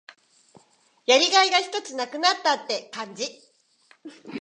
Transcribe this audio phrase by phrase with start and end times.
[1.05, 3.23] やりがいがひとつ無くなったって感じ。